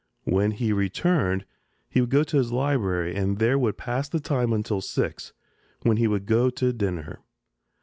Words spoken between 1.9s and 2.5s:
would go to